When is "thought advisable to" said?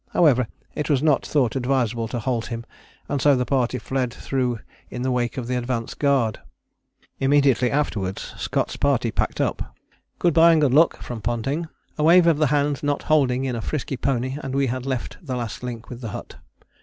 1.23-2.17